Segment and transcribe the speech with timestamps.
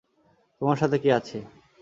[0.61, 1.37] তোমার সাথে কে আছে?